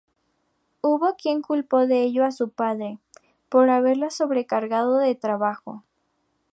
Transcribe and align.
Hubo 0.81 1.13
quien 1.15 1.43
culpó 1.43 1.85
de 1.85 2.01
ello 2.01 2.25
a 2.25 2.31
su 2.31 2.49
padre, 2.49 2.97
por 3.49 3.69
haberla 3.69 4.09
sobrecargado 4.09 4.97
de 4.97 5.13
trabajo. 5.13 5.83